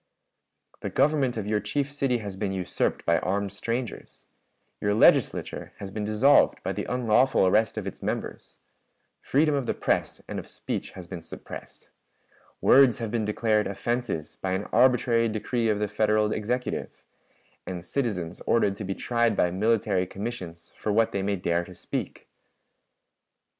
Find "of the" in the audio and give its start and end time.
9.53-9.75, 15.69-15.87